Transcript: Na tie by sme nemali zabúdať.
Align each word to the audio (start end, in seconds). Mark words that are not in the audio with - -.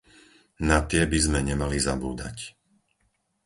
Na 0.67 0.77
tie 0.89 1.03
by 1.11 1.19
sme 1.25 1.39
nemali 1.49 1.77
zabúdať. 1.87 2.37